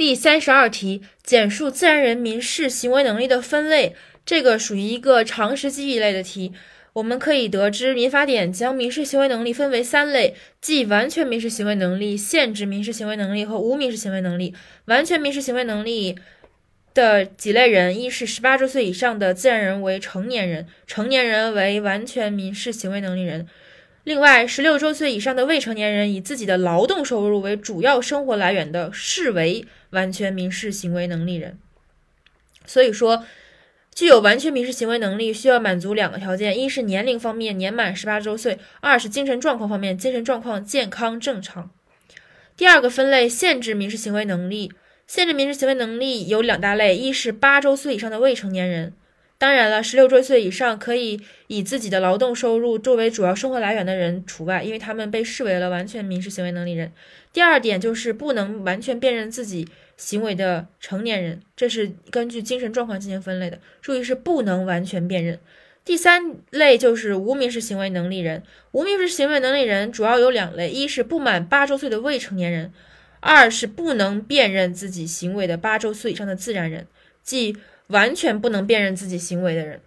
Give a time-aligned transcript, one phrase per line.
[0.00, 3.94] 第三十二题，简述自然人民事行为能力的分类。
[4.24, 6.54] 这个属于一个常识记忆类的题。
[6.94, 14.54] 我们可以得知，民法典将民事行为能力分为三类，即完全民事行为能力、限制民事行为能力和无民事行为能力。
[14.86, 16.16] 完全民事行为能力
[16.94, 23.46] 的几类人：一是十八周岁以上的自然人为成年人，成年人为完全民事行为能力人。
[24.04, 31.58] 另外，十六周岁以上的未成年人以自己的劳动收入为主要生活来源的，视为完全民事行为能力人。
[32.64, 33.24] 所以说，
[33.94, 41.70] 具有完全民事行为能力需要满足两个条件：一是年龄方面年满十八周岁；二是精神状况方面精神状况健康正常。
[42.56, 44.72] 第二个分类，限制民事行为能力。
[45.06, 48.94] 限制民事行为能力有两大类：一是八周岁以上的未成年人。
[49.40, 56.92] 当然了，十六周岁以上可以以自己的劳动收入作为主要生活来源的人除外，因为他们被视为了完全民事行为能力人。
[57.32, 65.38] 第二点就是不能完全辨认自己行为的成年人，这是根据精神状况进行分类的，注意是不能完全辨认。
[65.86, 72.70] 第三类就是无民事行为能力人，无民事行为能力人主要有两类：一是不满八周岁的未成年人，
[73.20, 76.86] 二是不能辨认自己行为的八周岁以上的自然人，
[77.22, 77.56] 即。
[77.90, 79.80] 完全不能辨认自己行为的人。